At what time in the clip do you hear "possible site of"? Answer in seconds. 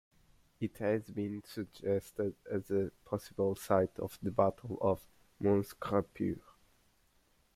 3.05-4.17